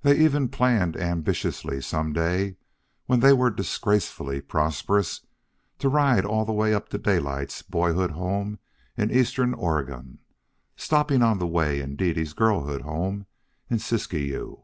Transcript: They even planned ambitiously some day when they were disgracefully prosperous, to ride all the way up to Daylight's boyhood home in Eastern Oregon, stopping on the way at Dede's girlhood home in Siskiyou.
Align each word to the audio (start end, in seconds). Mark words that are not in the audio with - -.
They 0.00 0.18
even 0.18 0.48
planned 0.48 0.96
ambitiously 0.96 1.82
some 1.82 2.14
day 2.14 2.56
when 3.04 3.20
they 3.20 3.34
were 3.34 3.50
disgracefully 3.50 4.40
prosperous, 4.40 5.26
to 5.80 5.90
ride 5.90 6.24
all 6.24 6.46
the 6.46 6.54
way 6.54 6.72
up 6.72 6.88
to 6.88 6.96
Daylight's 6.96 7.60
boyhood 7.60 8.12
home 8.12 8.58
in 8.96 9.10
Eastern 9.10 9.52
Oregon, 9.52 10.20
stopping 10.76 11.20
on 11.22 11.40
the 11.40 11.46
way 11.46 11.82
at 11.82 11.98
Dede's 11.98 12.32
girlhood 12.32 12.80
home 12.80 13.26
in 13.68 13.78
Siskiyou. 13.78 14.62